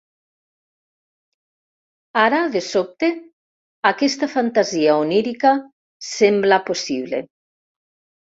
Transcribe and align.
Ara, 2.21 2.39
de 2.55 2.61
sobte, 2.67 3.09
aquesta 3.91 4.31
fantasia 4.37 4.97
onírica 5.03 5.53
sembla 6.13 6.61
possible. 6.73 7.23